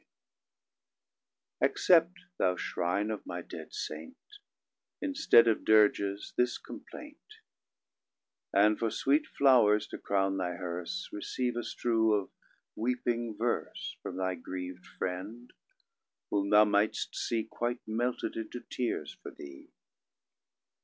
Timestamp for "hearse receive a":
10.55-11.63